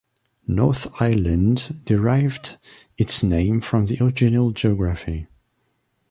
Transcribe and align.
North 0.47 0.99
Island 0.99 1.81
derived 1.85 2.57
its 2.97 3.21
name 3.21 3.61
from 3.61 3.85
the 3.85 4.03
original 4.03 4.49
geography. 4.49 5.27